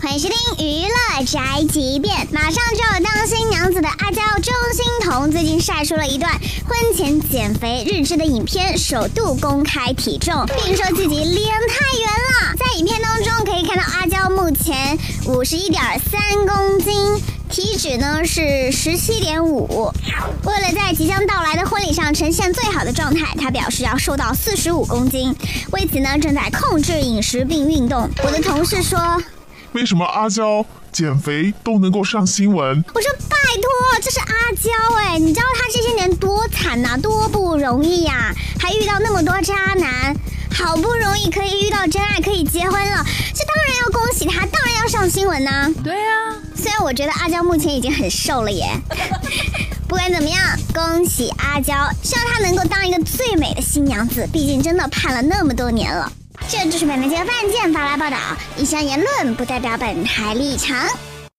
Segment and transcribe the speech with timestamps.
[0.00, 6.30] 欢迎收听娱乐宅急便，马上就要当新娘子的阿娇周欣彤最近晒出了一段
[6.64, 12.56] 婚前减肥日志的影片，首度公开体重，并说自己脸太圆了。
[12.56, 19.92] 在影片当中可以看到阿娇目前五十一点三公斤，体脂呢是十七点五。
[20.44, 25.34] 为了在即将到来的婚礼上呈现最好的状态，她表示要瘦到四十五公斤，
[25.72, 28.08] 为此呢正在控制饮食并运动。
[28.24, 29.20] 我的同事说。
[29.72, 32.84] 为什么阿娇减肥都能够上新闻？
[32.94, 40.16] 我说拜托，这是阿娇哎，你知道她这些年多惨呐，多不容易呀，还遇到那么多渣男，
[40.52, 43.04] 好不容易可以遇到真爱，可以结婚了，
[43.34, 45.70] 这当然要恭喜她，当然要上新闻呐。
[45.84, 48.68] 对啊，虽然我觉得阿娇目前已经很瘦了耶，
[49.86, 50.42] 不管怎么样，
[50.74, 56.10] 恭喜阿娇，希望她能够当一个最美的新娘子，毕竟真的盼了那么多年了。
[56.50, 58.16] 这就是本台节饭件发来报道，
[58.56, 60.74] 以上言论不代表本台立场。